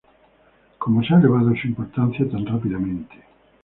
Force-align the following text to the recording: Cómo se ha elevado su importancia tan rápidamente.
Cómo 0.79 1.03
se 1.03 1.13
ha 1.13 1.19
elevado 1.19 1.53
su 1.55 1.67
importancia 1.67 2.27
tan 2.27 2.43
rápidamente. 2.47 3.17